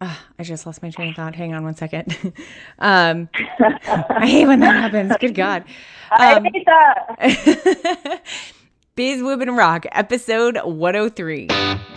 [0.00, 1.34] Uh, I just lost my train of thought.
[1.34, 2.14] Hang on one second.
[2.78, 5.14] um, I hate when that happens.
[5.20, 5.62] Good God.
[6.12, 8.22] Um, I hate that.
[8.96, 11.95] Biz Women Rock, episode 103.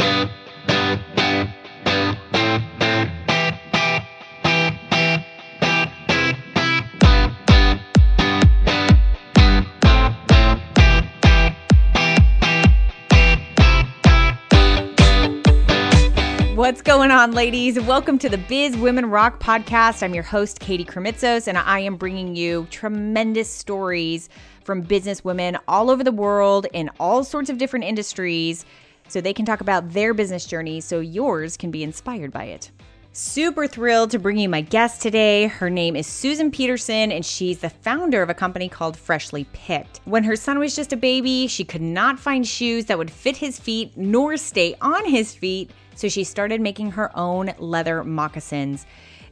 [16.70, 17.80] What's going on, ladies?
[17.80, 20.04] Welcome to the Biz Women Rock podcast.
[20.04, 24.30] I'm your host, Katie Krimitsos, and I am bringing you tremendous stories
[24.66, 28.66] from business women all over the world in all sorts of different industries
[29.08, 32.70] so they can talk about their business journey so yours can be inspired by it.
[33.12, 35.48] Super thrilled to bring you my guest today.
[35.48, 40.00] Her name is Susan Petersen, and she's the founder of a company called Freshly Picked.
[40.06, 43.38] When her son was just a baby, she could not find shoes that would fit
[43.38, 48.86] his feet nor stay on his feet so she started making her own leather moccasins.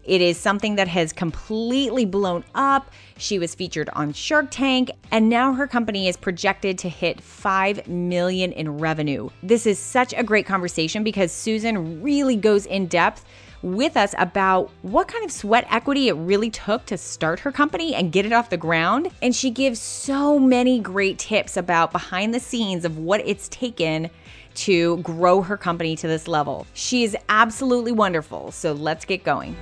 [0.03, 2.91] It is something that has completely blown up.
[3.17, 7.87] She was featured on Shark Tank and now her company is projected to hit 5
[7.87, 9.29] million in revenue.
[9.43, 13.23] This is such a great conversation because Susan really goes in depth
[13.61, 17.95] with us about what kind of sweat equity it really took to start her company
[17.95, 19.09] and get it off the ground.
[19.21, 24.09] And she gives so many great tips about behind the scenes of what it's taken
[24.55, 26.65] to grow her company to this level.
[26.73, 28.51] She is absolutely wonderful.
[28.51, 29.55] So let's get going.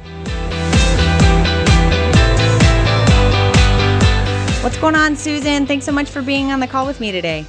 [4.63, 5.67] What's going on, Susan?
[5.67, 7.45] Thanks so much for being on the call with me today.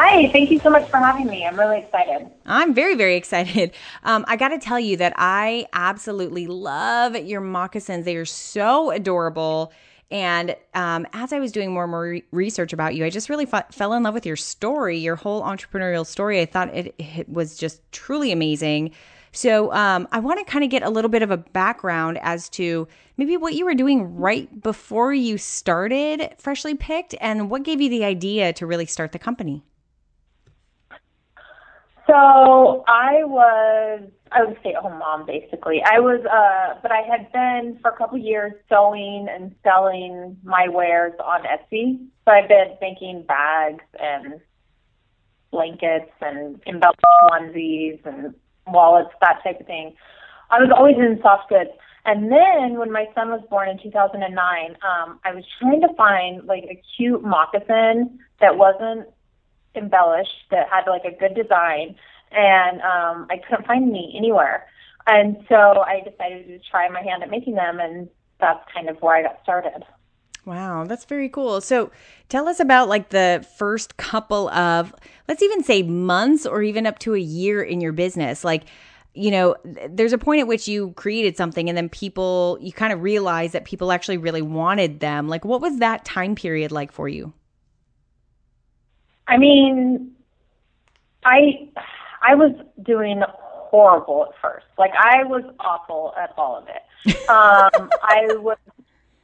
[0.00, 1.44] Hi, thank you so much for having me.
[1.44, 2.30] I'm really excited.
[2.46, 3.72] I'm very, very excited.
[4.04, 8.04] Um, I got to tell you that I absolutely love your moccasins.
[8.04, 9.72] They are so adorable.
[10.10, 13.28] And um, as I was doing more and more re- research about you, I just
[13.28, 16.40] really f- fell in love with your story, your whole entrepreneurial story.
[16.40, 18.92] I thought it, it was just truly amazing.
[19.32, 22.48] So um, I want to kind of get a little bit of a background as
[22.50, 27.80] to maybe what you were doing right before you started Freshly Picked and what gave
[27.80, 29.64] you the idea to really start the company.
[32.08, 34.00] So I was
[34.32, 35.82] I was a stay at home mom basically.
[35.84, 40.68] I was uh but I had been for a couple years sewing and selling my
[40.68, 41.98] wares on Etsy.
[42.24, 44.40] So I've been making bags and
[45.50, 48.34] blankets and embellished onesies and
[48.66, 49.94] wallets, that type of thing.
[50.50, 51.70] I was always in soft goods.
[52.06, 56.46] And then when my son was born in 2009, um, I was trying to find
[56.46, 59.08] like a cute moccasin that wasn't
[59.74, 61.96] embellished that had like a good design,
[62.32, 64.66] and um, I couldn't find any anywhere.
[65.06, 68.08] And so I decided to try my hand at making them, and
[68.40, 69.84] that's kind of where I got started.
[70.44, 71.60] Wow, that's very cool.
[71.60, 71.90] So
[72.30, 74.94] tell us about like the first couple of,
[75.28, 78.44] let's even say months or even up to a year in your business.
[78.44, 78.64] Like,
[79.12, 82.94] you know, there's a point at which you created something and then people, you kind
[82.94, 85.28] of realize that people actually really wanted them.
[85.28, 87.34] Like, what was that time period like for you?
[89.28, 90.12] I mean,
[91.24, 91.68] I
[92.22, 92.52] I was
[92.82, 94.66] doing horrible at first.
[94.78, 96.82] Like I was awful at all of it.
[97.28, 98.56] Um, I was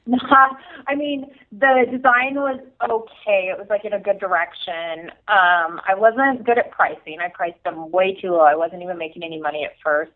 [0.07, 0.59] not.
[0.87, 3.51] I mean, the design was okay.
[3.51, 5.11] It was like in a good direction.
[5.29, 7.19] Um, I wasn't good at pricing.
[7.21, 8.41] I priced them way too low.
[8.41, 10.13] I wasn't even making any money at first.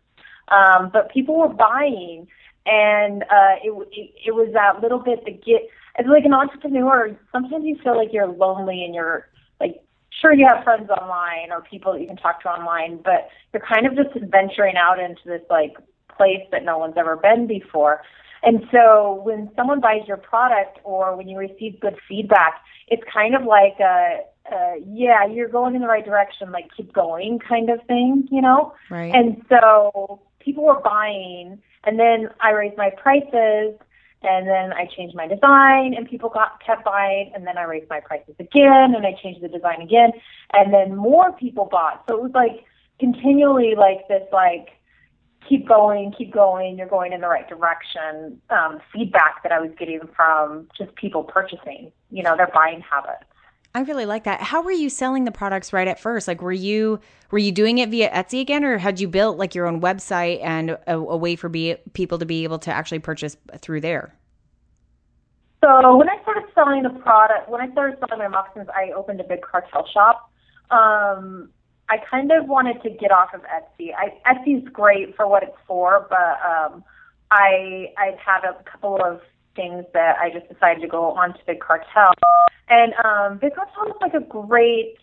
[0.49, 2.27] Um, but people were buying,
[2.65, 5.67] and uh, it, it it was that little bit to get.
[5.97, 9.27] As like an entrepreneur, sometimes you feel like you're lonely and you're
[9.59, 13.29] like sure you have friends online or people that you can talk to online, but
[13.53, 15.77] you're kind of just venturing out into this like
[16.15, 18.01] place that no one's ever been before.
[18.41, 23.35] And so when someone buys your product or when you receive good feedback, it's kind
[23.35, 24.19] of like a,
[24.51, 28.41] a yeah, you're going in the right direction, like keep going kind of thing, you
[28.41, 28.73] know?
[28.89, 29.13] Right.
[29.13, 33.75] And so people were buying and then I raised my prices
[34.21, 37.89] and then I changed my design and people got kept buying and then I raised
[37.89, 40.11] my prices again and I changed the design again
[40.53, 42.03] and then more people bought.
[42.07, 42.65] So it was like
[42.99, 44.71] continually like this like
[45.47, 49.71] keep going, keep going, you're going in the right direction um, feedback that I was
[49.79, 53.23] getting from just people purchasing, you know, their buying habits.
[53.75, 54.41] I really like that.
[54.41, 56.27] How were you selling the products right at first?
[56.27, 56.99] Like, were you
[57.29, 60.43] were you doing it via Etsy again, or had you built like your own website
[60.43, 64.15] and a, a way for be, people to be able to actually purchase through there?
[65.63, 69.19] So when I started selling the product, when I started selling my moccasins, I opened
[69.19, 70.31] a Big Cartel shop.
[70.71, 71.49] Um,
[71.89, 73.91] I kind of wanted to get off of Etsy.
[73.95, 76.83] I, Etsy's great for what it's for, but um,
[77.29, 79.21] I I had a couple of
[79.59, 82.13] things that I just decided to go on to Big Cartel.
[82.69, 84.95] And um, Big Cartel is like a great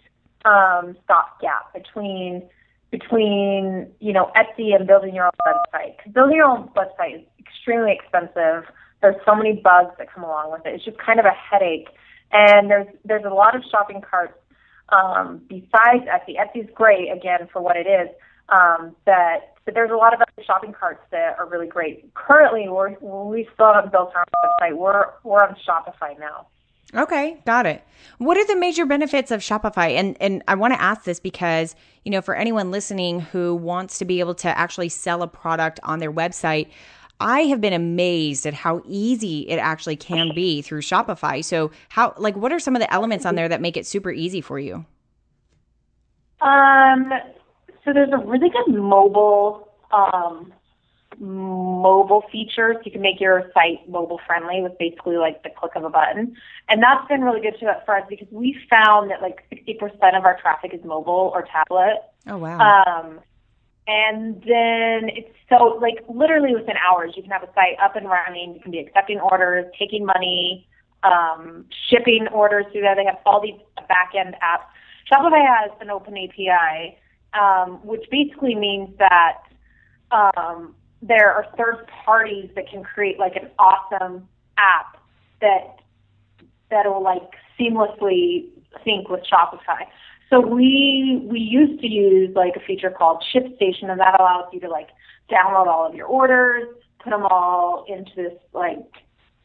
[0.47, 2.49] um, stopgap between
[2.91, 5.97] between you know Etsy and building your own website.
[5.99, 8.65] Because building your own website is extremely expensive.
[9.03, 10.75] There's so many bugs that come along with it.
[10.75, 11.89] It's just kind of a headache.
[12.33, 14.39] And there's there's a lot of shopping carts
[14.89, 16.37] um, besides Etsy.
[16.41, 18.09] Etsy's great again for what it is.
[18.49, 22.15] Um, that but there's a lot of other shopping carts that are really great.
[22.15, 24.77] Currently, we're we still haven't built our website.
[24.77, 26.47] We're we're on Shopify now.
[26.95, 27.83] Okay, got it.
[28.19, 29.97] What are the major benefits of Shopify?
[29.97, 33.99] And and I want to ask this because, you know, for anyone listening who wants
[33.99, 36.69] to be able to actually sell a product on their website,
[37.19, 41.45] I have been amazed at how easy it actually can be through Shopify.
[41.45, 44.13] So, how like what are some of the elements on there that make it super
[44.13, 44.87] easy for you?
[46.41, 47.13] Um
[47.87, 50.53] so there's a really good mobile um
[51.19, 52.77] mobile features.
[52.85, 56.37] You can make your site mobile friendly with basically like the click of a button.
[56.69, 60.25] And that's been really good to, for us because we found that like 60% of
[60.25, 62.03] our traffic is mobile or tablet.
[62.27, 62.59] Oh, wow.
[62.59, 63.21] Um,
[63.87, 68.07] and then it's so like literally within hours, you can have a site up and
[68.09, 68.55] running.
[68.55, 70.67] You can be accepting orders, taking money,
[71.05, 72.97] um, shipping orders through there.
[72.97, 74.67] They have all these back end apps.
[75.11, 76.99] Shopify has an open API,
[77.39, 79.39] um, which basically means that
[80.11, 84.29] um, there are third parties that can create like an awesome
[84.59, 84.97] app
[85.41, 85.77] that
[86.71, 88.47] that'll like seamlessly
[88.85, 89.85] sync with Shopify.
[90.31, 94.61] So we we used to use like a feature called ShipStation, and that allows you
[94.61, 94.89] to like
[95.31, 96.67] download all of your orders,
[97.03, 98.79] put them all into this like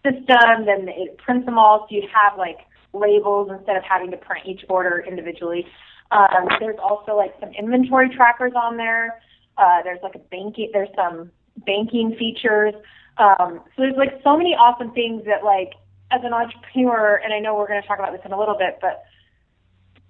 [0.03, 2.59] system, then it prints them all, so you have like
[2.93, 5.65] labels instead of having to print each order individually.
[6.11, 9.21] Um, there's also like some inventory trackers on there.
[9.57, 10.69] Uh, there's like a banking.
[10.73, 11.31] There's some
[11.65, 12.73] banking features.
[13.17, 15.73] Um, so there's like so many awesome things that like
[16.11, 18.57] as an entrepreneur, and I know we're going to talk about this in a little
[18.57, 19.03] bit, but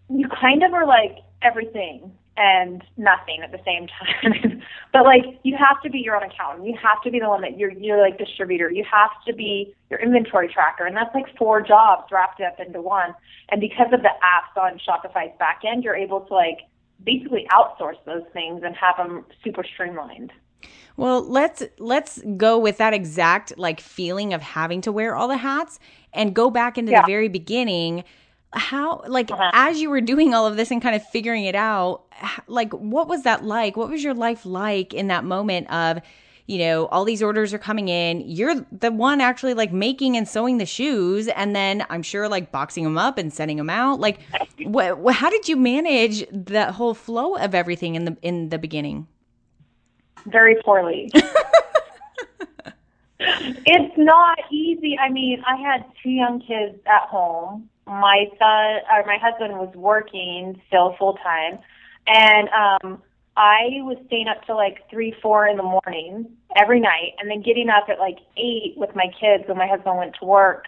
[0.10, 4.62] you kind of are like everything and nothing at the same time.
[4.94, 6.68] but like you have to be your own accountant.
[6.68, 8.72] You have to be the one that you're you're like distributor.
[8.72, 10.86] You have to be your inventory tracker.
[10.86, 13.14] And that's like four jobs wrapped up into one.
[13.50, 16.60] And because of the apps on Shopify's back end, you're able to like
[17.04, 20.32] basically outsource those things and have them super streamlined.
[20.98, 25.38] Well, let's let's go with that exact like feeling of having to wear all the
[25.38, 25.80] hats
[26.14, 27.02] and go back into yeah.
[27.02, 28.04] the very beginning.
[28.54, 29.52] How like uh-huh.
[29.54, 32.04] as you were doing all of this and kind of figuring it out,
[32.48, 33.78] like what was that like?
[33.78, 36.00] What was your life like in that moment of
[36.48, 38.28] you know, all these orders are coming in.
[38.28, 42.52] You're the one actually like making and sewing the shoes, and then I'm sure like
[42.52, 44.02] boxing them up and sending them out.
[44.02, 44.20] Like,
[44.64, 45.00] what?
[45.02, 49.08] Wh- how did you manage the whole flow of everything in the in the beginning?
[50.26, 51.10] very poorly.
[53.20, 54.98] it's not easy.
[54.98, 57.70] I mean, I had two young kids at home.
[57.86, 61.60] My son or my husband was working still full time,
[62.08, 63.02] and um,
[63.36, 67.42] I was staying up till like three, four in the morning every night, and then
[67.42, 70.66] getting up at like eight with my kids when my husband went to work,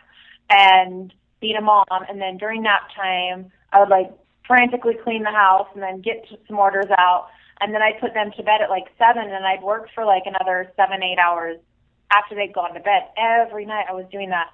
[0.49, 1.85] and being a mom.
[1.89, 4.11] And then during nap time, I would like
[4.45, 7.27] frantically clean the house and then get some orders out
[7.63, 10.23] and then I'd put them to bed at like seven, and I'd work for like
[10.25, 11.57] another seven, eight hours
[12.11, 13.03] after they'd gone to bed.
[13.17, 14.49] Every night I was doing that.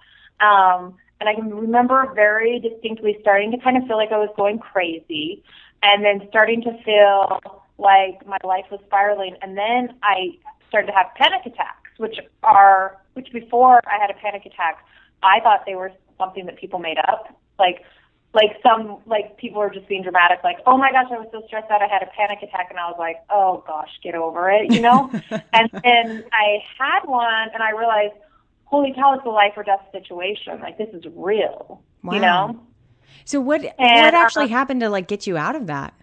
[0.45, 4.29] Um, and I can remember very distinctly starting to kind of feel like I was
[4.37, 5.43] going crazy,
[5.83, 7.39] and then starting to feel
[7.77, 9.35] like my life was spiraling.
[9.41, 10.37] And then I
[10.67, 14.85] started to have panic attacks, which are which before I had a panic attack,
[15.23, 17.35] I thought they were something that people made up.
[17.57, 17.83] Like
[18.33, 21.41] like some like people are just being dramatic like oh my gosh i was so
[21.47, 24.51] stressed out i had a panic attack and i was like oh gosh get over
[24.51, 25.09] it you know
[25.53, 28.13] and then i had one and i realized
[28.69, 30.59] holy cow it's a life or death situation.
[30.61, 32.13] Like this is real wow.
[32.13, 32.59] you know?
[33.25, 35.93] So what and, what actually uh, happened to like get you out of that?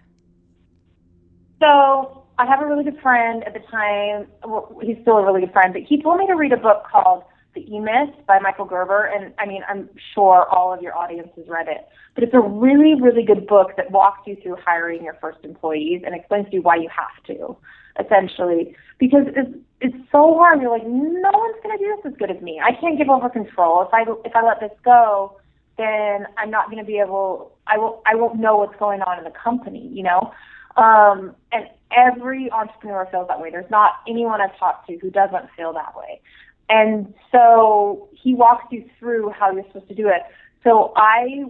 [1.59, 4.27] So i have a really good friend at the time.
[4.43, 6.85] Well, he's still a really good friend but he told me to read a book
[6.91, 7.23] called
[7.57, 11.47] the E-Myth by Michael Gerber, and I mean, I'm sure all of your audience has
[11.47, 15.15] read it, but it's a really, really good book that walks you through hiring your
[15.19, 17.57] first employees and explains to you why you have to,
[17.99, 20.61] essentially, because it's it's so hard.
[20.61, 22.59] You're like, no one's to do this as good as me.
[22.63, 23.83] I can't give over control.
[23.83, 25.39] If I if I let this go,
[25.77, 27.51] then I'm not to be able.
[27.67, 28.01] I will.
[28.05, 29.87] I won't know what's going on in the company.
[29.91, 30.33] You know.
[30.77, 33.49] Um, and every entrepreneur feels that way.
[33.49, 36.21] There's not anyone I've talked to who doesn't feel that way.
[36.69, 40.21] And so he walks you through how you're supposed to do it.
[40.63, 41.45] So I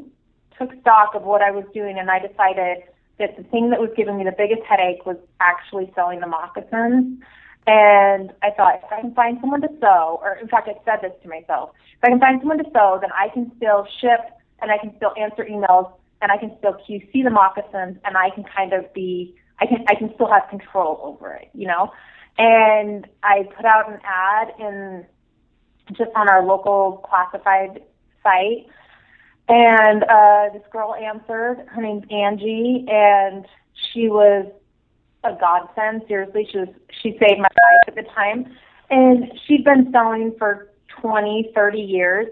[0.58, 2.84] took stock of what I was doing and I decided
[3.20, 7.22] that the thing that was giving me the biggest headache was actually selling the moccasins.
[7.66, 11.02] And I thought, if I can find someone to sew, or in fact, I said
[11.02, 14.22] this to myself, if I can find someone to sew, then I can still ship
[14.62, 18.30] and I can still answer emails and I can still QC the moccasins and I
[18.30, 21.92] can kind of be I can I can still have control over it, you know.
[22.38, 25.06] And I put out an ad in
[25.94, 27.82] just on our local classified
[28.22, 28.68] site,
[29.48, 31.66] and uh, this girl answered.
[31.68, 33.46] Her name's Angie, and
[33.92, 34.52] she was
[35.24, 36.04] a godsend.
[36.08, 36.70] Seriously, she was
[37.02, 38.46] she saved my life at the time,
[38.90, 40.70] and she'd been selling for
[41.02, 42.28] twenty, thirty years.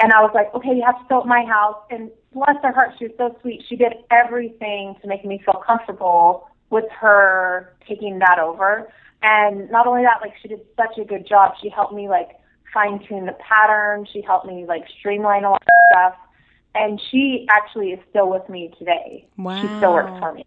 [0.00, 1.76] And I was like, okay, you have to sell at my house.
[1.90, 3.64] And bless her heart, she was so sweet.
[3.68, 8.88] She did everything to make me feel comfortable with her taking that over.
[9.22, 11.54] And not only that, like she did such a good job.
[11.60, 12.38] She helped me like
[12.72, 14.06] fine tune the pattern.
[14.12, 16.27] She helped me like streamline a lot of stuff.
[16.78, 19.26] And she actually is still with me today.
[19.36, 19.60] Wow.
[19.62, 20.44] She still works for me.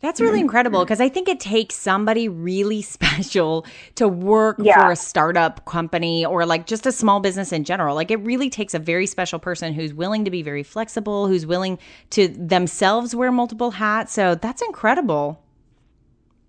[0.00, 0.44] That's really mm-hmm.
[0.44, 4.74] incredible because I think it takes somebody really special to work Yeah.
[4.78, 7.94] for a startup company or like just a small business in general.
[7.94, 11.46] Like it really takes a very special person who's willing to be very flexible, who's
[11.46, 11.78] willing
[12.10, 14.12] to themselves wear multiple hats.
[14.12, 15.40] So that's incredible.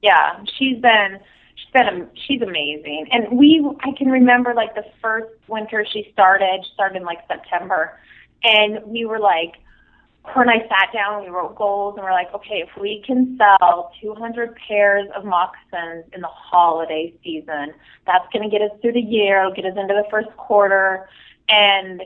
[0.02, 1.20] yeah, she's been
[1.56, 3.08] she's been she's amazing.
[3.12, 7.20] And we I can remember like the first winter she started, she started in like
[7.28, 7.98] September,
[8.46, 9.56] and we were like
[10.28, 13.04] her and I sat down and we wrote goals and we're like, okay, if we
[13.06, 17.74] can sell 200 pairs of moccasins in the holiday season,
[18.06, 21.08] that's going to get us through the year, it'll get us into the first quarter,
[21.48, 22.04] and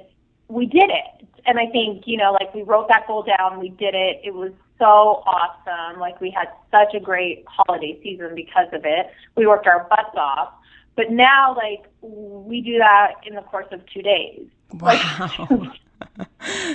[0.47, 1.27] we did it.
[1.45, 4.21] And I think, you know, like we wrote that goal down, we did it.
[4.23, 5.99] It was so awesome.
[5.99, 9.07] Like we had such a great holiday season because of it.
[9.35, 10.53] We worked our butts off.
[10.95, 14.47] But now, like, we do that in the course of two days.
[14.73, 15.71] Wow.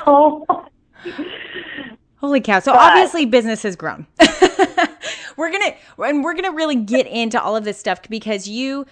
[0.06, 0.44] Oh,
[2.16, 2.60] Holy cow.
[2.60, 4.06] So But- obviously business has grown.
[5.36, 8.48] we're going to and we're going to really get into all of this stuff because
[8.48, 8.86] you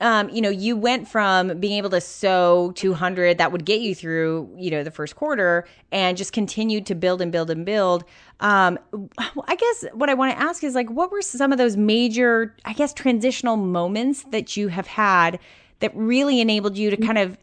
[0.00, 3.94] um, you know, you went from being able to sew 200 that would get you
[3.94, 8.04] through, you know, the first quarter and just continued to build and build and build.
[8.40, 11.78] Um, I guess what I want to ask is like, what were some of those
[11.78, 15.38] major, I guess, transitional moments that you have had
[15.80, 17.36] that really enabled you to kind of,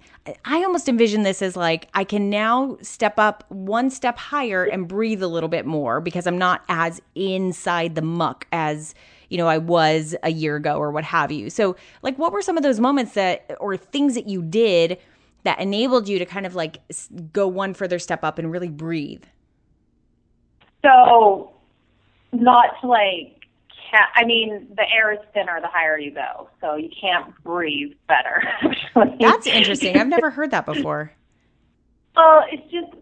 [0.45, 4.87] I almost envision this as like, I can now step up one step higher and
[4.87, 8.95] breathe a little bit more because I'm not as inside the muck as,
[9.29, 11.49] you know, I was a year ago or what have you.
[11.49, 14.97] So, like, what were some of those moments that, or things that you did
[15.43, 16.79] that enabled you to kind of like
[17.33, 19.23] go one further step up and really breathe?
[20.83, 21.51] so
[22.31, 23.42] not to like,
[23.93, 27.93] ca- I mean, the air is thinner the higher you go, so you can't breathe
[28.07, 28.43] better.
[29.19, 29.97] That's interesting.
[29.97, 31.11] I've never heard that before.
[32.15, 32.93] Well, it's just,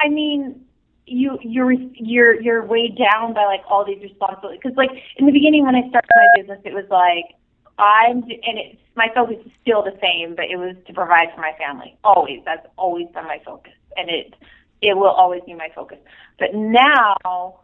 [0.00, 0.64] I mean,
[1.06, 4.60] you you're you're you're weighed down by like all these responsibilities.
[4.62, 7.36] Because like in the beginning when I started my business, it was like
[7.78, 11.40] I'm and it's my focus is still the same, but it was to provide for
[11.40, 11.96] my family.
[12.02, 14.34] Always, that's always been my focus, and it
[14.82, 15.98] it will always be my focus.
[16.38, 17.60] But now.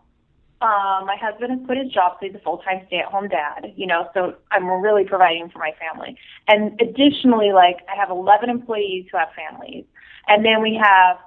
[0.62, 3.73] Um, my husband has quit his job, so he's a full-time stay-at-home dad.
[3.76, 6.16] You know, so I'm really providing for my family.
[6.47, 9.85] And additionally, like I have 11 employees who have families,
[10.28, 11.19] and then we have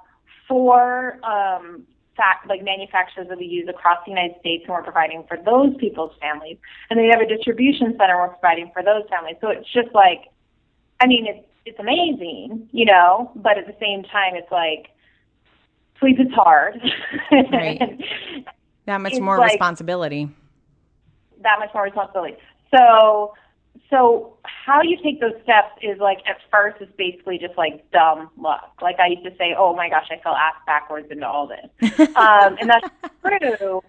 [0.48, 1.84] four um,
[2.16, 5.76] fact, like manufacturers that we use across the United States, and we're providing for those
[5.78, 6.56] people's families.
[6.88, 9.36] And then we have a distribution center we're providing for those families.
[9.40, 10.32] So it's just like,
[11.00, 14.88] I mean, it's it's amazing, you know, but at the same time, it's like
[16.00, 16.80] sleep is hard.
[17.52, 17.80] Right.
[18.86, 20.28] That much more like- responsibility.
[21.42, 22.36] that much more responsibility.
[22.74, 23.34] So,
[23.90, 28.30] so how you take those steps is like at first it's basically just like dumb
[28.38, 28.72] luck.
[28.82, 31.68] Like I used to say, oh my gosh, I fell ass backwards into all this,
[32.16, 32.88] um, and that's
[33.22, 33.82] true.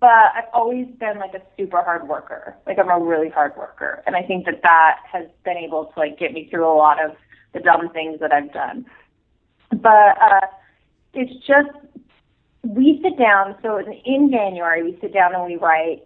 [0.00, 2.56] But I've always been like a super hard worker.
[2.66, 6.00] Like I'm a really hard worker, and I think that that has been able to
[6.00, 7.12] like get me through a lot of
[7.54, 8.84] the dumb things that I've done.
[9.70, 10.46] But uh,
[11.14, 11.70] it's just
[12.62, 13.56] we sit down.
[13.62, 16.02] So in, January, we sit down and we write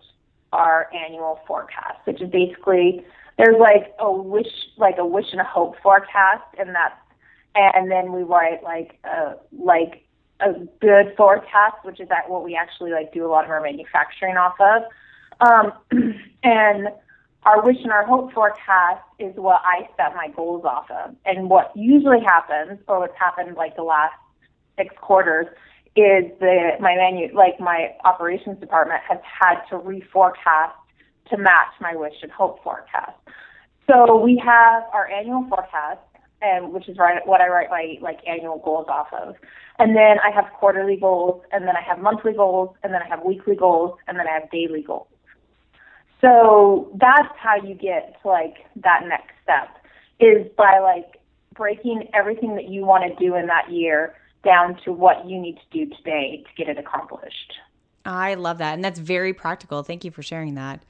[0.53, 3.05] our annual forecast, which is basically
[3.39, 4.47] there's like a wish,
[4.79, 6.95] like a wish and a hope forecast, and that's
[7.55, 10.05] and then we write like a like
[10.41, 13.61] a good forecast, which is that what we actually like do a lot of our
[13.61, 14.83] manufacturing off of.
[15.41, 15.73] Um,
[16.43, 16.89] and
[17.45, 21.15] our wish and our hope forecast is what I set my goals off of.
[21.25, 24.15] And what usually happens, or what's happened like the last
[24.77, 25.47] six quarters,
[25.97, 30.73] is the my menu like my operations department has had to reforecast
[31.31, 33.17] to match my wish and hope forecast.
[33.91, 36.01] So we have our annual forecast,
[36.43, 39.37] and which is right what I write my like annual goals off of.
[39.79, 43.09] And then I have quarterly goals, and then I have monthly goals, and then I
[43.09, 45.09] have weekly goals, and then I have daily goals.
[46.21, 49.69] So that's how you get to like that next step
[50.19, 51.21] is by like
[51.55, 54.15] breaking everything that you want to do in that year
[54.47, 57.53] down to what you need to do today to get it accomplished.
[58.07, 58.75] I love that.
[58.75, 59.83] And that's very practical.
[59.83, 60.83] Thank you for sharing that.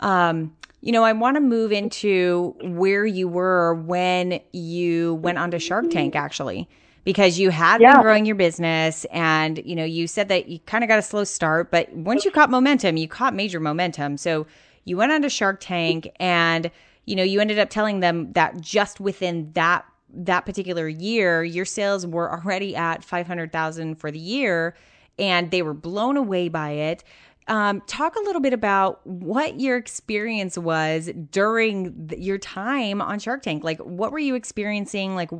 [0.00, 5.58] Um, you know, I want to move into where you were when you went onto
[5.58, 6.68] Shark Tank, actually,
[7.04, 7.94] because you had yeah.
[7.94, 11.02] been growing your business and, you know, you said that you kind of got a
[11.02, 14.16] slow start, but once you caught momentum, you caught major momentum.
[14.16, 14.46] So
[14.84, 16.70] you went onto Shark Tank and,
[17.06, 21.64] you know, you ended up telling them that just within that that particular year, your
[21.64, 24.74] sales were already at 500,000 for the year
[25.18, 27.04] and they were blown away by it.
[27.46, 33.42] Um, talk a little bit about what your experience was during your time on Shark
[33.42, 33.62] Tank.
[33.62, 35.14] Like, what were you experiencing?
[35.14, 35.30] Like,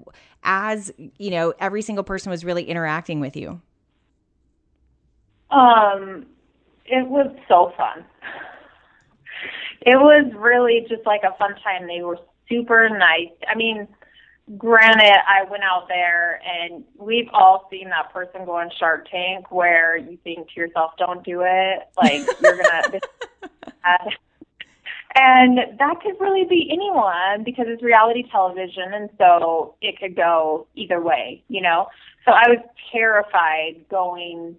[0.42, 3.60] as you know, every single person was really interacting with you.
[5.50, 6.26] Um,
[6.84, 8.04] it was so fun.
[9.86, 11.86] It was really just like a fun time.
[11.86, 13.36] They were super nice.
[13.46, 13.86] I mean,
[14.58, 19.50] granted, I went out there and we've all seen that person go on Shark Tank
[19.50, 21.88] where you think to yourself, don't do it.
[21.96, 23.00] Like, you're going to.
[25.16, 30.66] And that could really be anyone because it's reality television, and so it could go
[30.74, 31.86] either way, you know?
[32.24, 32.58] So I was
[32.90, 34.56] terrified going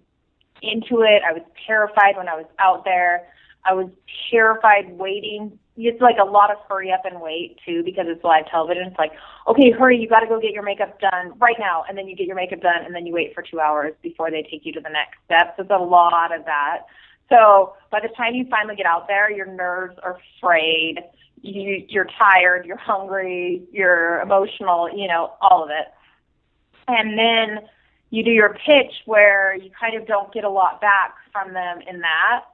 [0.62, 1.22] into it.
[1.28, 3.28] I was terrified when I was out there.
[3.66, 3.90] I was
[4.30, 8.46] terrified waiting it's like a lot of hurry up and wait too because it's live
[8.50, 8.84] television.
[8.86, 9.12] It's like,
[9.46, 12.16] okay, hurry, you got to go get your makeup done right now, and then you
[12.16, 14.72] get your makeup done, and then you wait for two hours before they take you
[14.72, 15.54] to the next step.
[15.56, 16.82] So it's a lot of that.
[17.28, 21.00] So by the time you finally get out there, your nerves are frayed,
[21.42, 25.92] you, you're tired, you're hungry, you're emotional, you know, all of it.
[26.88, 27.66] And then
[28.10, 31.80] you do your pitch where you kind of don't get a lot back from them
[31.88, 32.44] in that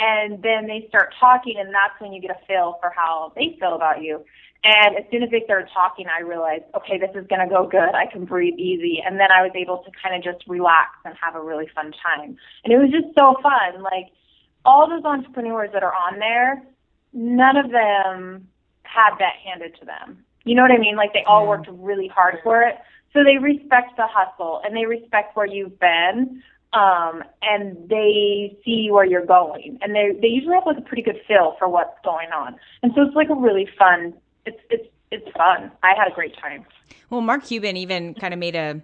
[0.00, 3.56] and then they start talking and that's when you get a feel for how they
[3.60, 4.24] feel about you.
[4.64, 7.68] And as soon as they started talking i realized okay this is going to go
[7.68, 7.94] good.
[7.94, 9.02] I can breathe easy.
[9.04, 11.92] And then i was able to kind of just relax and have a really fun
[11.92, 12.36] time.
[12.64, 13.82] And it was just so fun.
[13.82, 14.08] Like
[14.64, 16.62] all those entrepreneurs that are on there
[17.12, 18.48] none of them
[18.82, 20.24] had that handed to them.
[20.44, 20.96] You know what i mean?
[20.96, 22.76] Like they all worked really hard for it.
[23.12, 28.88] So they respect the hustle and they respect where you've been um, and they see
[28.90, 31.98] where you're going, and they they usually have like a pretty good feel for what's
[32.04, 34.14] going on, and so it's like a really fun.
[34.46, 35.72] It's it's it's fun.
[35.82, 36.64] I had a great time.
[37.08, 38.80] Well, Mark Cuban even kind of made a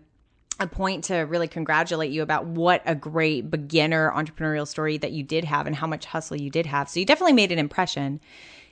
[0.59, 5.22] a point to really congratulate you about what a great beginner entrepreneurial story that you
[5.22, 6.88] did have and how much hustle you did have.
[6.88, 8.20] So you definitely made an impression.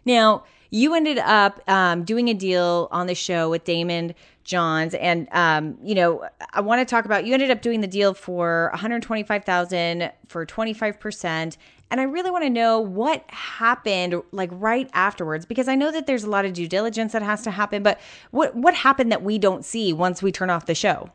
[0.04, 5.28] Now, you ended up um, doing a deal on the show with Daymond Johns, and
[5.30, 7.24] um, you know, I want to talk about.
[7.24, 11.58] You ended up doing the deal for one hundred twenty-five thousand for twenty-five percent,
[11.92, 16.08] and I really want to know what happened, like right afterwards, because I know that
[16.08, 17.84] there's a lot of due diligence that has to happen.
[17.84, 18.00] But
[18.32, 21.08] what what happened that we don't see once we turn off the show?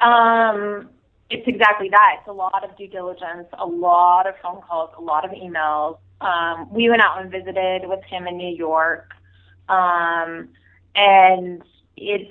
[0.00, 0.88] Um,
[1.30, 2.18] it's exactly that.
[2.20, 5.98] It's a lot of due diligence, a lot of phone calls, a lot of emails.
[6.22, 9.12] Um, we went out and visited with him in New York,
[9.68, 10.48] um,
[10.94, 11.62] and
[11.96, 12.30] it's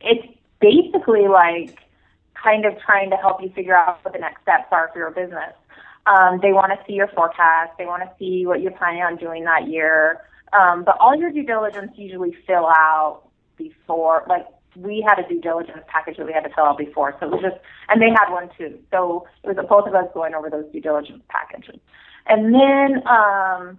[0.00, 0.26] it's
[0.60, 1.78] basically like
[2.34, 5.10] kind of trying to help you figure out what the next steps are for your
[5.10, 5.54] business.
[6.06, 7.72] Um, they want to see your forecast.
[7.78, 10.20] They want to see what you're planning on doing that year.
[10.52, 13.22] Um, but all your due diligence usually fill out
[13.56, 17.16] before, like we had a due diligence package that we had to fill out before.
[17.20, 17.56] So it was just,
[17.88, 18.78] and they had one too.
[18.90, 21.80] So it was both of us going over those due diligence packages.
[22.26, 23.78] And then, um,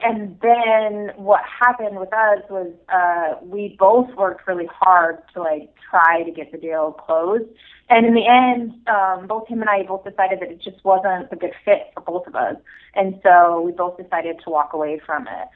[0.00, 5.74] and then what happened with us was uh, we both worked really hard to like
[5.90, 7.48] try to get the deal closed.
[7.88, 11.28] And in the end, um, both him and I both decided that it just wasn't
[11.32, 12.56] a good fit for both of us.
[12.94, 15.48] And so we both decided to walk away from it.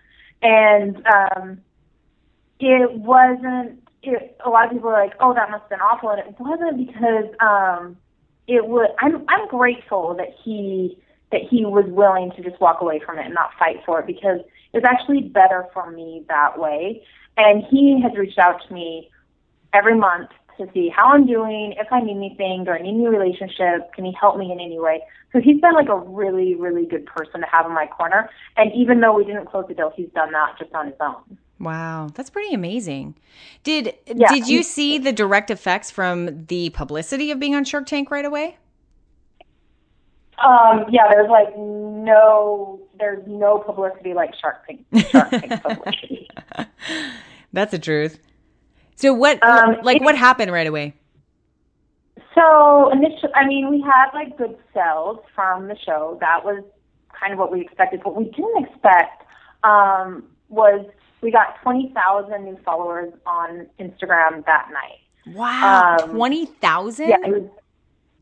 [0.43, 1.61] And um,
[2.61, 6.11] it wasn't it, a lot of people are like, "Oh, that must have been awful,"
[6.11, 7.97] and it wasn't because um,
[8.47, 8.91] it would.
[9.01, 10.99] I'm I'm grateful that he
[11.31, 14.07] that he was willing to just walk away from it and not fight for it
[14.07, 14.41] because
[14.73, 17.03] it's actually better for me that way.
[17.37, 19.11] And he has reached out to me
[19.73, 22.99] every month to see how I'm doing, if I need anything, do I need a
[22.99, 25.03] new relationship, can he help me in any way?
[25.33, 28.29] So he's been like a really, really good person to have in my corner.
[28.57, 31.39] And even though we didn't close the deal, he's done that just on his own.
[31.61, 33.17] Wow, that's pretty amazing.
[33.65, 37.87] Did yeah, did you see the direct effects from the publicity of being on Shark
[37.87, 38.57] Tank right away?
[40.45, 46.29] Um, yeah, there's like no there's no publicity like Shark Tank Shark Tank publicity.
[47.53, 48.19] that's the truth.
[48.97, 50.95] So what um, like it, what happened right away?
[52.35, 56.19] So initially, I mean, we had like good sales from the show.
[56.21, 56.63] That was
[57.19, 58.05] kind of what we expected.
[58.05, 59.25] What we didn't expect
[59.65, 60.87] um, was
[61.21, 65.35] we got 20,000 new followers on Instagram that night.
[65.35, 67.09] Wow, um, 20,000?
[67.09, 67.51] Yeah, it was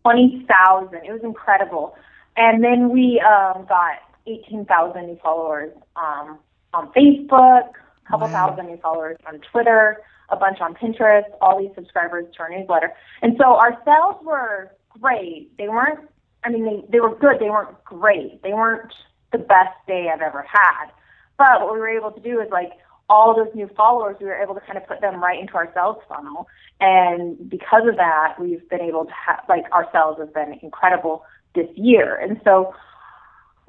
[0.03, 0.95] 20,000.
[1.05, 1.97] It was incredible.
[2.37, 6.38] And then we um, got 18,000 new followers um,
[6.75, 8.49] on Facebook, a couple wow.
[8.49, 12.92] thousand new followers on Twitter, a bunch on Pinterest, all these subscribers to our newsletter.
[13.22, 15.57] And so our sales were great.
[15.57, 16.01] They weren't,
[16.44, 17.38] I mean, they, they were good.
[17.40, 18.42] They weren't great.
[18.42, 18.92] They weren't
[19.33, 20.90] the best day I've ever had.
[21.38, 22.72] But what we were able to do is like
[23.09, 25.70] all those new followers, we were able to kind of put them right into our
[25.75, 26.49] sales funnel.
[26.81, 31.25] And because of that, we've been able to have, like, our sales have been incredible
[31.57, 32.14] this year.
[32.16, 32.73] And so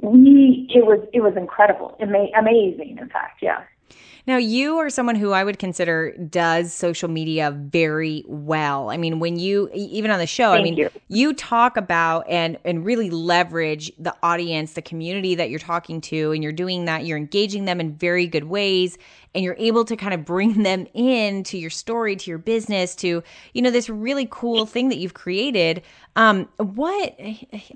[0.02, 3.64] we, it was, it was incredible, Ama- amazing, in fact, yeah.
[4.28, 8.90] Now, you are someone who I would consider does social media very well.
[8.90, 10.90] I mean, when you even on the show, Thank I mean, you.
[11.08, 16.34] you talk about and and really leverage the audience, the community that you're talking to,
[16.34, 17.06] and you're doing that.
[17.06, 18.98] You're engaging them in very good ways,
[19.34, 22.96] and you're able to kind of bring them in to your story, to your business,
[22.98, 23.24] to
[23.54, 25.84] you know this really cool thing that you've created.
[26.18, 27.16] Um, what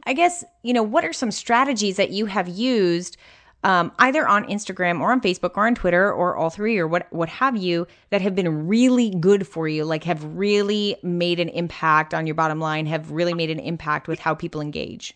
[0.05, 3.15] I guess you know, what are some strategies that you have used?
[3.63, 7.07] Um, either on Instagram or on Facebook or on Twitter or all three or what
[7.11, 11.49] what have you that have been really good for you, like have really made an
[11.49, 15.15] impact on your bottom line, have really made an impact with how people engage?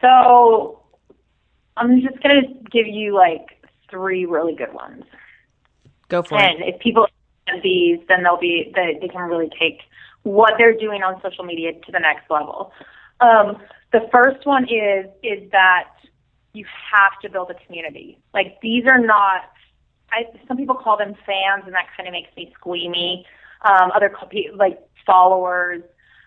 [0.00, 0.82] So
[1.76, 3.46] I'm just gonna give you like
[3.90, 5.04] three really good ones.
[6.08, 6.66] Go for and it.
[6.66, 7.06] And if people
[7.46, 9.80] have these, then they'll be they, they can really take
[10.22, 12.72] what they're doing on social media to the next level.
[13.20, 13.56] Um,
[13.92, 15.90] the first one is is that
[16.52, 18.18] you have to build a community.
[18.34, 19.50] Like these are not.
[20.10, 23.26] I, some people call them fans, and that kind of makes me squeamy.
[23.62, 24.14] Um, other
[24.56, 25.82] like followers,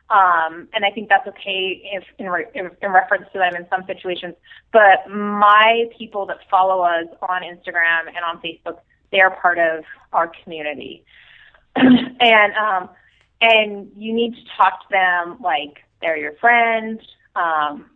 [0.10, 3.86] um, and I think that's okay if in, re- in reference to them in some
[3.88, 4.36] situations.
[4.74, 8.80] But my people that follow us on Instagram and on Facebook,
[9.12, 11.06] they are part of our community,
[11.76, 12.90] and um,
[13.40, 17.02] and you need to talk to them like they're your friend.
[17.36, 17.92] Um,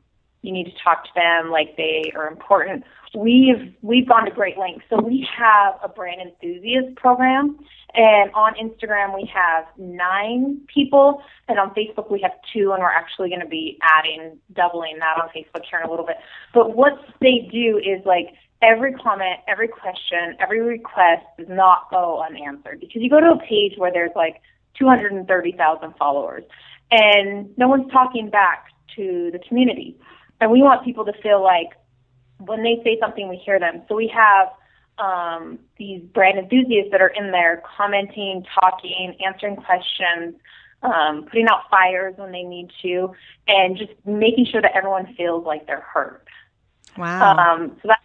[0.45, 2.83] you need to talk to them like they are important.
[3.15, 4.85] We've we've gone to great lengths.
[4.89, 7.57] So we have a brand enthusiast program,
[7.95, 12.91] and on Instagram we have nine people, and on Facebook we have two, and we're
[12.91, 16.17] actually going to be adding, doubling that on Facebook here in a little bit.
[16.53, 22.21] But what they do is like every comment, every question, every request does not go
[22.21, 24.41] unanswered because you go to a page where there's like
[24.77, 26.43] 230,000 followers
[26.91, 29.97] and no one's talking back to the community.
[30.41, 31.69] And we want people to feel like
[32.39, 33.83] when they say something, we hear them.
[33.87, 34.49] So we have
[34.97, 40.35] um, these brand enthusiasts that are in there commenting, talking, answering questions,
[40.83, 43.13] um, putting out fires when they need to,
[43.47, 46.21] and just making sure that everyone feels like they're heard.
[46.97, 47.35] Wow.
[47.37, 48.01] Um, so that's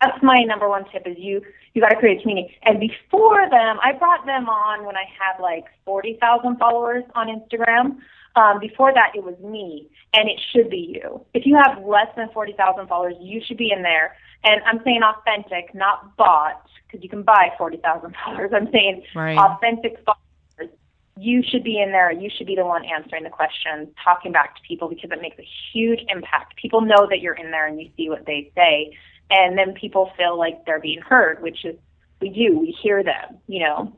[0.00, 1.40] that's my number one tip is you
[1.72, 2.56] you got to create a community.
[2.62, 7.28] And before them, I brought them on when I had like forty thousand followers on
[7.28, 7.98] Instagram.
[8.36, 11.24] Um, before that, it was me, and it should be you.
[11.32, 14.14] If you have less than 40,000 followers, you should be in there.
[14.44, 18.50] And I'm saying authentic, not bot, because you can buy 40,000 followers.
[18.54, 19.38] I'm saying right.
[19.38, 20.76] authentic followers.
[21.18, 22.12] You should be in there.
[22.12, 25.38] You should be the one answering the questions, talking back to people, because it makes
[25.38, 26.56] a huge impact.
[26.56, 28.92] People know that you're in there and you see what they say,
[29.30, 31.74] and then people feel like they're being heard, which is
[32.20, 32.58] we do.
[32.58, 33.96] We hear them, you know.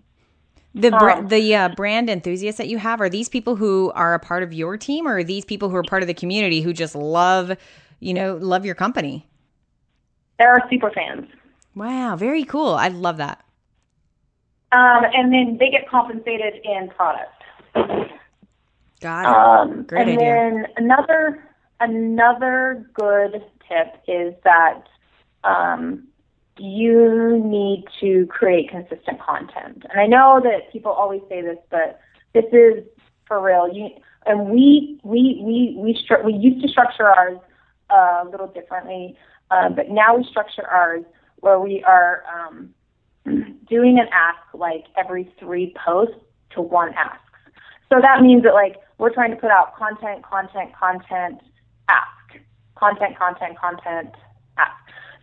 [0.79, 4.14] The br- um, the uh, brand enthusiasts that you have are these people who are
[4.14, 6.62] a part of your team, or are these people who are part of the community
[6.62, 7.57] who just love,
[7.99, 9.27] you know, love your company?
[10.38, 11.27] There are super fans.
[11.75, 12.75] Wow, very cool.
[12.75, 13.45] I love that.
[14.71, 17.33] Um, and then they get compensated in product.
[19.01, 19.27] Got it.
[19.27, 20.19] Um, Great and idea.
[20.19, 21.45] then another
[21.81, 24.83] another good tip is that
[25.45, 26.07] um,
[26.59, 29.85] you need to create consistent content.
[29.90, 32.01] And I know that people always say this, but
[32.35, 32.85] this is
[33.27, 33.68] for real.
[33.73, 33.88] You
[34.27, 37.38] and we we we we stru- we used to structure ours
[37.90, 39.16] uh, a little differently,
[39.51, 41.05] uh, but now we structure ours
[41.40, 42.75] where we are um,
[43.68, 46.14] doing an ask like every three posts
[46.51, 47.21] to one ask.
[47.88, 51.40] So that means that like we're trying to put out content, content, content,
[51.88, 52.40] ask,
[52.77, 54.14] content, content, content,
[54.59, 54.73] ask.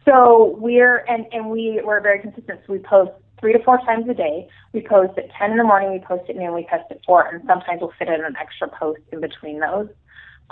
[0.05, 2.61] So we're and and we we're very consistent.
[2.65, 4.47] So we post three to four times a day.
[4.73, 5.91] We post at ten in the morning.
[5.91, 6.53] We post at noon.
[6.53, 9.89] We post at four, and sometimes we'll fit in an extra post in between those.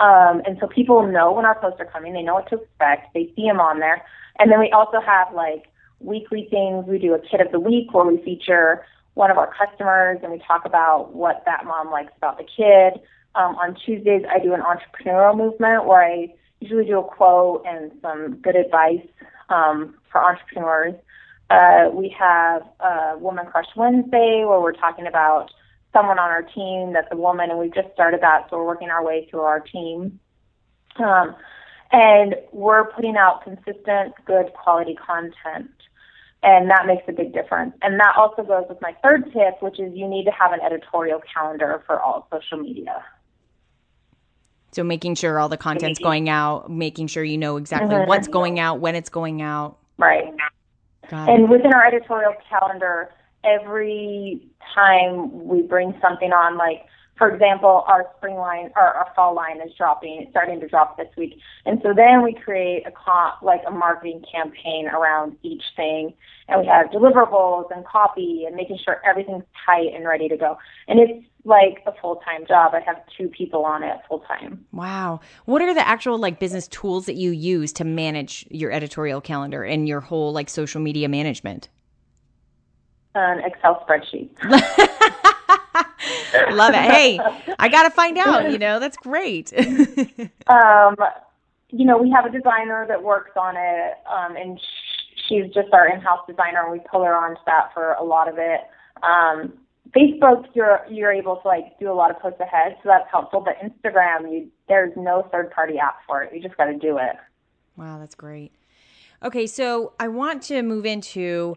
[0.00, 2.12] Um, and so people know when our posts are coming.
[2.12, 3.14] They know what to expect.
[3.14, 4.02] They see them on there.
[4.38, 5.66] And then we also have like
[6.00, 6.86] weekly things.
[6.88, 10.32] We do a kit of the week where we feature one of our customers and
[10.32, 13.00] we talk about what that mom likes about the kid.
[13.36, 17.92] Um, on Tuesdays, I do an entrepreneurial movement where I usually do a quote and
[18.02, 19.06] some good advice
[19.48, 20.94] um, for entrepreneurs.
[21.50, 25.50] Uh, we have uh, Woman Crush Wednesday where we're talking about
[25.92, 28.90] someone on our team that's a woman, and we've just started that, so we're working
[28.90, 30.18] our way through our team.
[30.96, 31.36] Um,
[31.92, 35.70] and we're putting out consistent, good quality content.
[36.42, 37.74] And that makes a big difference.
[37.82, 40.60] And that also goes with my third tip, which is you need to have an
[40.60, 43.02] editorial calendar for all social media.
[44.74, 48.08] So making sure all the content's going out, making sure you know exactly mm-hmm.
[48.08, 49.78] what's going out, when it's going out.
[49.98, 50.32] Right.
[51.10, 53.10] and within our editorial calendar,
[53.44, 59.34] every time we bring something on, like for example, our spring line or our fall
[59.34, 61.38] line is dropping, it's starting to drop this week.
[61.64, 66.12] And so then we create a comp, like a marketing campaign around each thing.
[66.48, 70.58] And we have deliverables and copy and making sure everything's tight and ready to go.
[70.88, 72.72] And it's like a full time job.
[72.74, 74.64] I have two people on it full time.
[74.72, 75.20] Wow.
[75.44, 79.62] What are the actual like business tools that you use to manage your editorial calendar
[79.62, 81.68] and your whole like social media management?
[83.14, 84.30] An Excel spreadsheet.
[86.50, 86.90] Love it.
[86.90, 87.18] Hey,
[87.58, 88.50] I got to find out.
[88.50, 89.52] You know, that's great.
[90.46, 90.96] um,
[91.70, 94.60] you know, we have a designer that works on it, um, and
[95.28, 98.36] she's just our in-house designer, and we pull her onto that for a lot of
[98.38, 98.60] it.
[99.02, 99.54] Um,
[99.94, 103.44] Facebook, you're you're able to like do a lot of posts ahead, so that's helpful.
[103.44, 106.34] But Instagram, you there's no third-party app for it.
[106.34, 107.16] You just got to do it.
[107.76, 108.52] Wow, that's great.
[109.22, 111.56] Okay, so I want to move into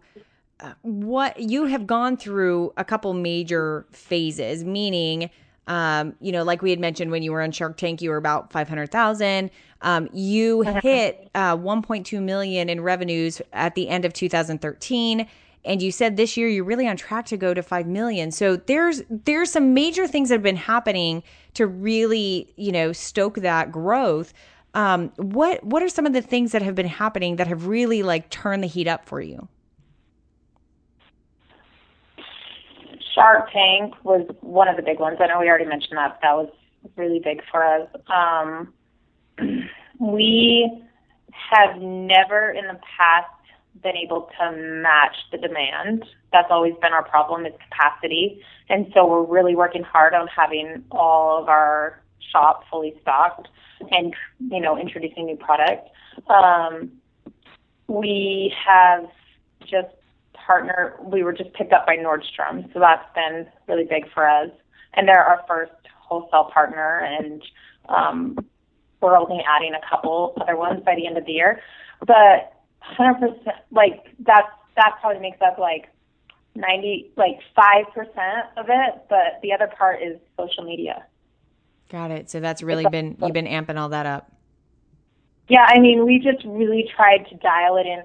[0.81, 5.29] what you have gone through a couple major phases, meaning,
[5.67, 8.17] um, you know, like we had mentioned when you were on Shark Tank, you were
[8.17, 9.51] about 500,000.
[9.81, 10.81] Um, you uh-huh.
[10.81, 15.27] hit uh, 1.2 million in revenues at the end of 2013
[15.65, 18.55] and you said this year you're really on track to go to 5 million so
[18.55, 21.21] there's there's some major things that have been happening
[21.53, 24.33] to really you know stoke that growth
[24.73, 28.01] um, what what are some of the things that have been happening that have really
[28.01, 29.47] like turned the heat up for you
[33.17, 35.17] Shark Tank was one of the big ones.
[35.19, 36.19] I know we already mentioned that.
[36.21, 36.49] That was
[36.95, 37.89] really big for us.
[38.13, 38.73] Um,
[39.99, 40.83] we
[41.51, 43.27] have never in the past
[43.81, 46.05] been able to match the demand.
[46.31, 48.43] That's always been our problem is capacity.
[48.69, 51.99] And so we're really working hard on having all of our
[52.31, 53.47] shop fully stocked
[53.91, 55.89] and, you know, introducing new products.
[56.27, 56.91] Um,
[57.87, 59.07] we have
[59.61, 59.93] just
[60.47, 64.49] partner, we were just picked up by Nordstrom, so that's been really big for us.
[64.93, 67.43] And they're our first wholesale partner, and
[67.89, 68.37] um,
[69.01, 71.61] we're only adding a couple other ones by the end of the year.
[71.99, 72.53] But
[72.97, 73.35] 100%,
[73.71, 75.89] like that's that probably makes up like
[76.55, 81.05] 90, like five percent of it, but the other part is social media.
[81.89, 82.29] Got it.
[82.29, 84.31] So that's really been you've been amping all that up.
[85.49, 88.03] Yeah, I mean, we just really tried to dial it in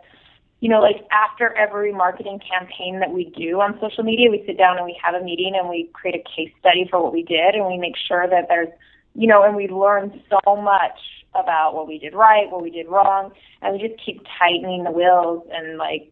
[0.63, 4.57] you know, like after every marketing campaign that we do on social media, we sit
[4.57, 7.25] down and we have a meeting and we create a case study for what we
[7.25, 8.69] did and we make sure that there's,
[9.17, 11.01] you know, and we learn so much
[11.35, 14.93] about what we did right, what we did wrong, and we just keep tightening the
[14.93, 16.09] wheels and like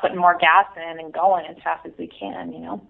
[0.00, 2.80] putting more gas in and going as fast as we can, you know.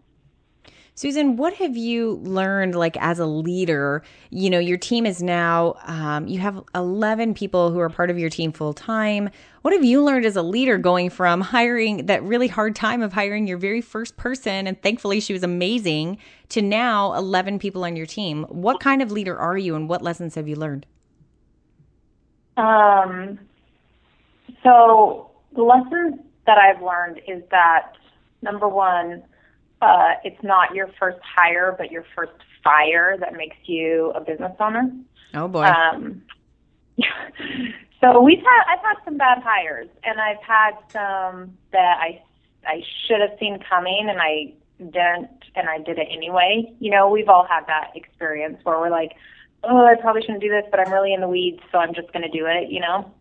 [0.94, 4.02] Susan, what have you learned like as a leader?
[4.28, 8.18] You know, your team is now, um, you have 11 people who are part of
[8.18, 9.30] your team full time.
[9.62, 13.14] What have you learned as a leader going from hiring that really hard time of
[13.14, 14.66] hiring your very first person?
[14.66, 16.18] And thankfully she was amazing
[16.50, 18.44] to now 11 people on your team.
[18.50, 20.84] What kind of leader are you and what lessons have you learned?
[22.58, 23.38] Um,
[24.62, 27.92] so the lessons that I've learned is that
[28.42, 29.22] number one,
[29.82, 34.52] uh, it's not your first hire, but your first fire that makes you a business
[34.60, 34.90] owner.
[35.34, 35.64] Oh boy.
[35.64, 36.22] Um,
[38.00, 42.22] so we've had I've had some bad hires, and I've had some that I
[42.66, 46.72] I should have seen coming, and I didn't, and I did it anyway.
[46.78, 49.12] You know, we've all had that experience where we're like,
[49.64, 52.12] oh, I probably shouldn't do this, but I'm really in the weeds, so I'm just
[52.12, 52.70] going to do it.
[52.70, 53.12] You know.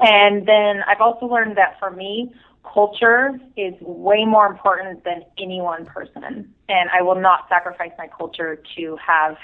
[0.00, 2.32] And then I've also learned that for me,
[2.62, 6.52] culture is way more important than any one person.
[6.68, 9.36] And I will not sacrifice my culture to have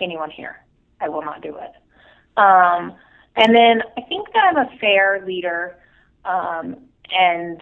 [0.00, 0.64] anyone here.
[1.00, 1.72] I will not do it.
[2.36, 2.94] Um,
[3.36, 5.76] and then I think that I'm a fair leader.
[6.24, 6.76] Um,
[7.10, 7.60] and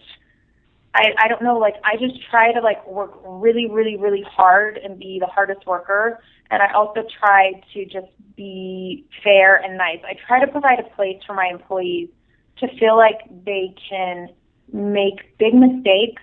[0.95, 4.77] I, I don't know, like I just try to like work really, really, really hard
[4.77, 6.21] and be the hardest worker.
[6.51, 10.01] And I also try to just be fair and nice.
[10.05, 12.11] I try to provide a place for my employees
[12.59, 14.29] to feel like they can
[14.73, 16.23] make big mistakes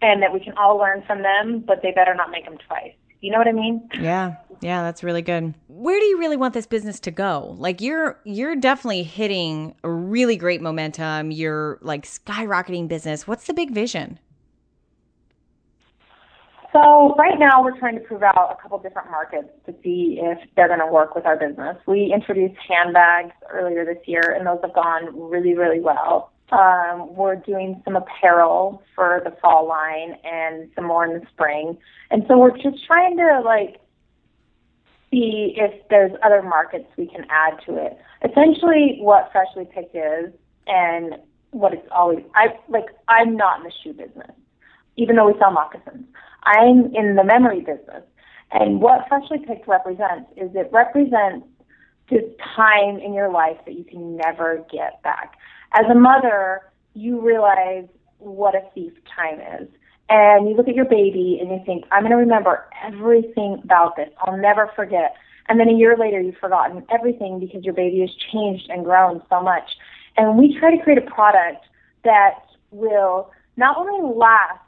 [0.00, 2.94] and that we can all learn from them, but they better not make them twice.
[3.20, 3.88] You know what I mean?
[4.00, 4.36] Yeah.
[4.60, 5.54] Yeah, that's really good.
[5.68, 7.56] Where do you really want this business to go?
[7.58, 11.32] Like you're you're definitely hitting a really great momentum.
[11.32, 13.26] You're like skyrocketing business.
[13.26, 14.20] What's the big vision?
[16.72, 20.38] So right now we're trying to prove out a couple different markets to see if
[20.56, 21.76] they're going to work with our business.
[21.86, 26.31] We introduced handbags earlier this year, and those have gone really, really well.
[26.52, 31.78] Um, we're doing some apparel for the fall line and some more in the spring.
[32.10, 33.80] And so we're just trying to like
[35.10, 37.98] see if there's other markets we can add to it.
[38.22, 40.34] Essentially what Freshly Picked is
[40.66, 41.14] and
[41.52, 44.32] what it's always I like I'm not in the shoe business,
[44.96, 46.04] even though we sell moccasins.
[46.42, 48.04] I'm in the memory business.
[48.50, 51.46] And what Freshly Picked represents is it represents
[52.10, 55.38] this time in your life that you can never get back
[55.72, 56.62] as a mother,
[56.94, 57.86] you realize
[58.18, 59.68] what a thief time is.
[60.08, 63.96] And you look at your baby and you think, I'm going to remember everything about
[63.96, 64.10] this.
[64.20, 65.14] I'll never forget.
[65.48, 69.22] And then a year later, you've forgotten everything because your baby has changed and grown
[69.30, 69.70] so much.
[70.16, 71.64] And we try to create a product
[72.04, 74.60] that will not only last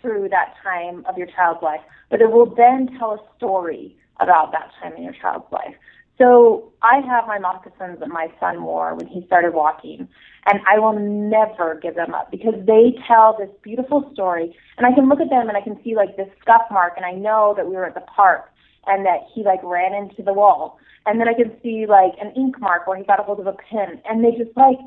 [0.00, 1.80] through that time of your child's life,
[2.10, 5.74] but it will then tell a story about that time in your child's life.
[6.18, 10.08] So I have my moccasins that my son wore when he started walking,
[10.46, 14.54] and I will never give them up because they tell this beautiful story.
[14.76, 17.06] And I can look at them and I can see like this scuff mark, and
[17.06, 18.50] I know that we were at the park
[18.86, 20.78] and that he like ran into the wall.
[21.06, 23.46] And then I can see like an ink mark where he got a hold of
[23.46, 24.78] a pen, and they just like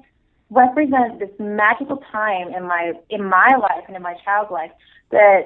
[0.50, 4.72] represent this magical time in my in my life and in my child's life
[5.12, 5.44] that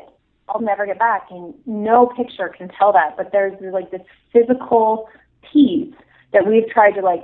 [0.50, 1.28] I'll never get back.
[1.30, 3.18] And no picture can tell that.
[3.18, 4.02] But there's like this
[4.34, 5.08] physical
[5.52, 5.94] piece
[6.34, 7.24] that we've tried to like.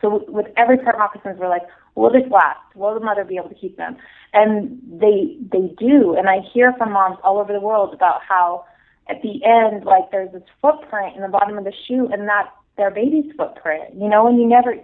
[0.00, 1.62] So with every moccasins, we're like,
[1.94, 2.58] will this last?
[2.74, 3.96] Will the mother be able to keep them?
[4.32, 6.16] And they they do.
[6.16, 8.64] And I hear from moms all over the world about how
[9.08, 12.50] at the end, like there's this footprint in the bottom of the shoe, and that's
[12.76, 13.94] their baby's footprint.
[13.94, 14.74] You know, and you never.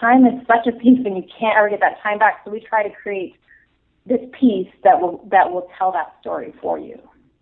[0.00, 2.40] Time is such a piece, and you can't ever get that time back.
[2.44, 3.34] So we try to create
[4.04, 6.98] this piece that will that will tell that story for you.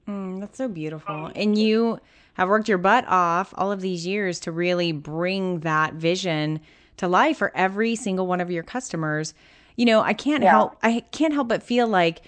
[0.09, 1.31] Mm, that's so beautiful.
[1.35, 1.99] And you
[2.35, 6.61] have worked your butt off all of these years to really bring that vision
[6.97, 9.35] to life for every single one of your customers.
[9.77, 10.51] You know, I can't yeah.
[10.51, 12.23] help I can't help but feel like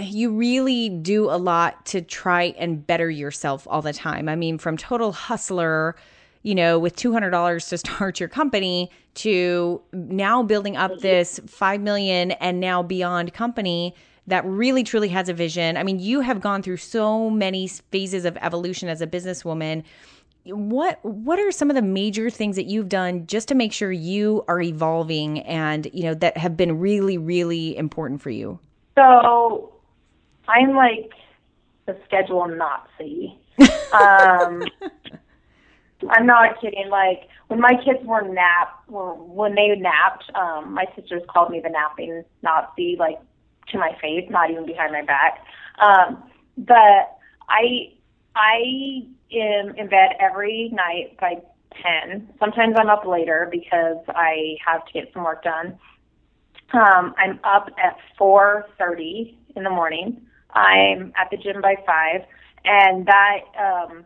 [0.00, 4.28] you really do a lot to try and better yourself all the time.
[4.28, 5.96] I mean, from total hustler,
[6.42, 12.32] you know, with $200 to start your company to now building up this 5 million
[12.32, 13.94] and now beyond company
[14.26, 15.76] that really truly has a vision.
[15.76, 19.84] I mean, you have gone through so many phases of evolution as a businesswoman.
[20.44, 23.90] What what are some of the major things that you've done just to make sure
[23.90, 28.58] you are evolving and, you know, that have been really really important for you?
[28.96, 29.72] So,
[30.48, 31.10] I'm like
[31.86, 33.38] the schedule Nazi.
[33.92, 34.62] um
[36.10, 36.88] I'm not kidding.
[36.90, 41.70] Like when my kids were nap, when they napped, um, my sisters called me the
[41.70, 42.96] napping Nazi.
[42.98, 43.18] Like
[43.72, 45.44] to my face, not even behind my back.
[45.80, 46.22] Um,
[46.56, 47.92] but I
[48.34, 49.02] I
[49.32, 51.36] am in bed every night by
[51.82, 52.28] ten.
[52.38, 55.78] Sometimes I'm up later because I have to get some work done.
[56.72, 60.22] Um, I'm up at four thirty in the morning.
[60.54, 62.22] I'm at the gym by five,
[62.64, 64.04] and that um,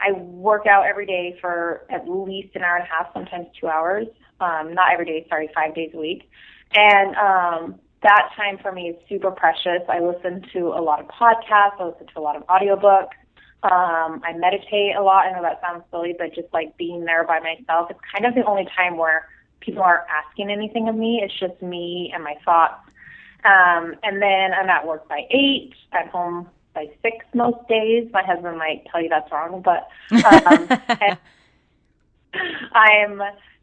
[0.00, 3.68] I work out every day for at least an hour and a half, sometimes two
[3.68, 4.06] hours.
[4.40, 6.30] Um, not every day, sorry, five days a week.
[6.74, 9.82] And um, that time for me is super precious.
[9.88, 13.16] I listen to a lot of podcasts, I listen to a lot of audiobooks.
[13.62, 15.26] Um, I meditate a lot.
[15.26, 18.34] I know that sounds silly, but just like being there by myself, it's kind of
[18.36, 21.20] the only time where people aren't asking anything of me.
[21.24, 22.80] It's just me and my thoughts.
[23.44, 28.08] Um, and then I'm at work by eight, at home by six most days.
[28.12, 29.88] My husband might tell you that's wrong, but
[30.24, 30.68] um,
[32.72, 33.20] I'm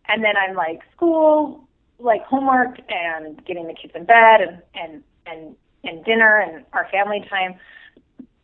[0.07, 1.64] and then I'm like school,
[1.99, 6.87] like homework and getting the kids in bed and and and and dinner and our
[6.91, 7.55] family time.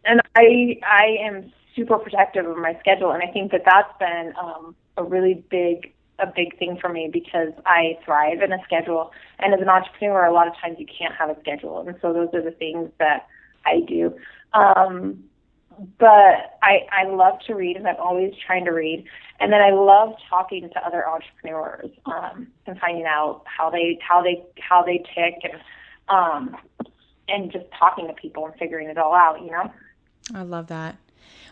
[0.06, 4.34] And i i am super protective of my schedule and i think that that's been
[4.42, 9.12] um a really big a big thing for me because i thrive in a schedule.
[9.40, 11.84] And as an entrepreneur a lot of times you can't have a schedule.
[11.88, 13.28] And so those are the things that
[13.66, 14.16] i do.
[14.54, 15.24] Um
[15.98, 19.06] but I, I love to read and I'm always trying to read.
[19.40, 24.22] And then I love talking to other entrepreneurs um, and finding out how they how
[24.22, 25.62] they how they tick and
[26.10, 26.58] um,
[27.28, 29.72] and just talking to people and figuring it all out, you know.
[30.36, 30.98] I love that.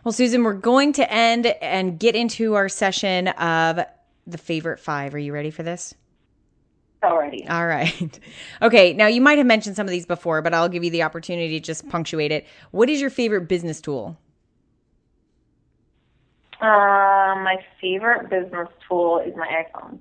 [0.04, 3.80] Well, Susan, we're going to end and get into our session of
[4.28, 5.14] the favorite five.
[5.16, 5.96] Are you ready for this?
[7.04, 7.48] Already.
[7.48, 8.20] All right.
[8.62, 8.94] Okay.
[8.94, 11.60] Now, you might have mentioned some of these before, but I'll give you the opportunity
[11.60, 12.46] to just punctuate it.
[12.72, 14.18] What is your favorite business tool?
[16.60, 16.66] Uh,
[17.40, 20.00] my favorite business tool is my iPhone.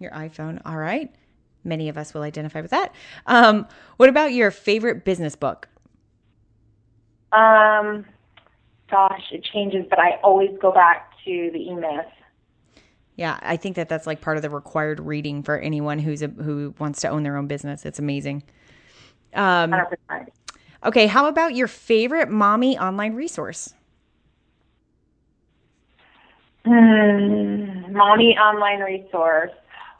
[0.00, 0.60] Your iPhone.
[0.64, 1.14] All right.
[1.62, 2.92] Many of us will identify with that.
[3.26, 3.68] Um,
[3.98, 5.68] what about your favorite business book?
[7.30, 8.04] Um,
[8.90, 12.06] gosh, it changes, but I always go back to the E Myth.
[13.22, 16.26] Yeah, I think that that's like part of the required reading for anyone who's a,
[16.26, 17.86] who wants to own their own business.
[17.86, 18.42] It's amazing.
[19.32, 19.72] Um,
[20.82, 23.74] okay, how about your favorite mommy online resource?
[26.64, 29.52] Hmm, mommy online resource.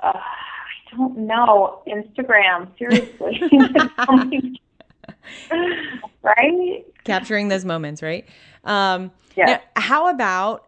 [0.03, 1.81] Uh, I don't know.
[1.87, 3.41] Instagram, seriously.
[6.25, 6.85] right?
[7.05, 8.27] Capturing those moments, right?
[8.65, 9.47] Um, Yeah.
[9.47, 10.67] now, how about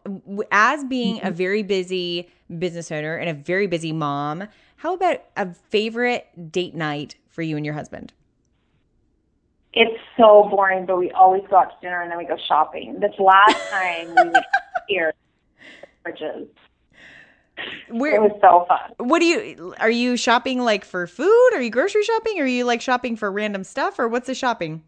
[0.50, 2.28] as being a very busy
[2.58, 4.48] business owner and a very busy mom?
[4.76, 8.12] How about a favorite date night for you and your husband?
[9.72, 13.00] It's so boring, but we always go out to dinner and then we go shopping.
[13.00, 14.46] This last time we went
[14.86, 15.12] here,
[16.06, 16.48] fridges.
[17.56, 19.08] It was so fun.
[19.08, 21.50] what do you are you shopping like for food?
[21.54, 22.40] Are you grocery shopping?
[22.40, 24.82] Are you like shopping for random stuff or what's the shopping?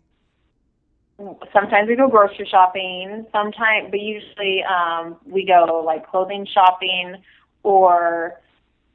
[1.53, 3.27] Sometimes we go grocery shopping.
[3.33, 7.17] Sometimes, but usually um, we go like clothing shopping,
[7.63, 8.41] or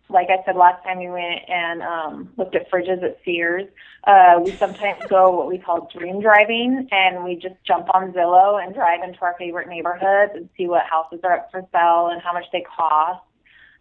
[0.09, 3.67] like I said last time, we went and um, looked at fridges at Sears.
[4.03, 8.63] Uh, we sometimes go what we call dream driving, and we just jump on Zillow
[8.63, 12.21] and drive into our favorite neighborhoods and see what houses are up for sale and
[12.21, 13.23] how much they cost,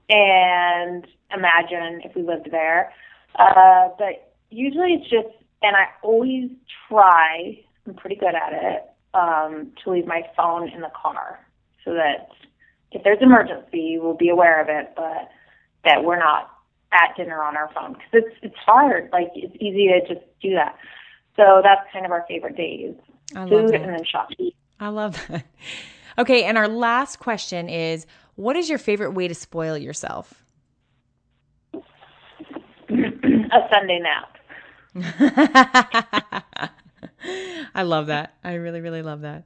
[0.09, 2.93] and imagine if we lived there.
[3.35, 5.29] Uh, but usually it's just,
[5.63, 6.51] and I always
[6.89, 8.85] try I'm pretty good at it,
[9.15, 11.41] um, to leave my phone in the car
[11.85, 12.29] so that
[12.93, 15.29] if there's emergency, we'll be aware of it, but
[15.85, 16.51] that we're not
[16.93, 19.09] at dinner on our phone because it's it's hard.
[19.13, 20.77] Like it's easy to just do that.
[21.37, 22.95] So that's kind of our favorite days:
[23.35, 24.53] I food and then shopping.
[24.79, 25.45] I love that.
[26.19, 30.45] Okay, and our last question is what is your favorite way to spoil yourself?
[31.75, 34.37] A Sunday nap.
[37.75, 38.35] I love that.
[38.45, 39.45] I really, really love that.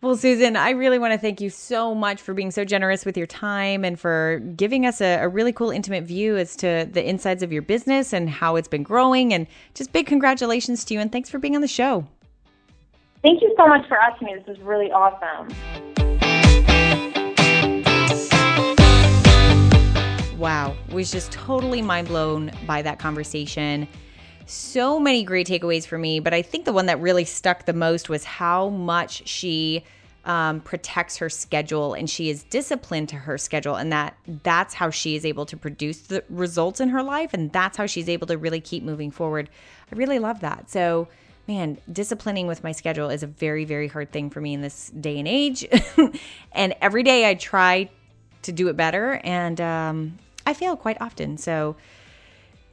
[0.00, 3.16] Well, Susan, I really want to thank you so much for being so generous with
[3.16, 7.06] your time and for giving us a, a really cool, intimate view as to the
[7.06, 9.34] insides of your business and how it's been growing.
[9.34, 11.00] And just big congratulations to you.
[11.00, 12.06] And thanks for being on the show.
[13.22, 14.34] Thank you so much for asking me.
[14.46, 15.48] This is really awesome.
[20.38, 23.88] Wow, was just totally mind blown by that conversation.
[24.48, 27.74] So many great takeaways for me, but I think the one that really stuck the
[27.74, 29.84] most was how much she
[30.24, 34.88] um, protects her schedule and she is disciplined to her schedule, and that that's how
[34.88, 38.26] she is able to produce the results in her life, and that's how she's able
[38.26, 39.50] to really keep moving forward.
[39.92, 40.70] I really love that.
[40.70, 41.08] So,
[41.46, 44.88] man, disciplining with my schedule is a very, very hard thing for me in this
[44.98, 45.66] day and age.
[46.52, 47.90] and every day I try
[48.44, 51.36] to do it better, and um, I fail quite often.
[51.36, 51.76] So,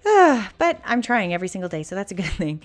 [0.05, 2.61] but I'm trying every single day, so that's a good thing.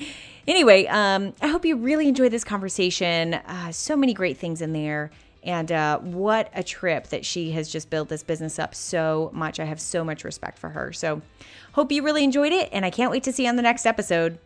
[0.47, 3.35] Anyway, um, I hope you really enjoyed this conversation.
[3.35, 5.11] Uh, so many great things in there.
[5.43, 9.59] And uh, what a trip that she has just built this business up so much.
[9.59, 10.93] I have so much respect for her.
[10.93, 11.23] So,
[11.73, 13.87] hope you really enjoyed it, and I can't wait to see you on the next
[13.87, 14.39] episode.